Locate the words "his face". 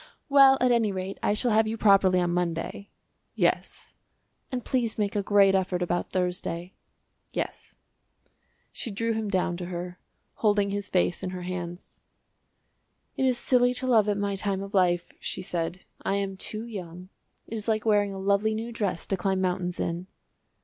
10.71-11.21